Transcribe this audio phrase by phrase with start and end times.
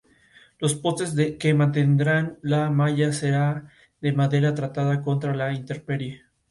[0.57, 3.67] Los postes que mantendrán la malla será
[4.01, 6.23] de madera tratada contra la intemperie.